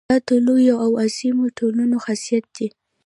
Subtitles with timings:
[0.09, 2.67] دا د لویو او عظیمو ټولنو خاصیت دی.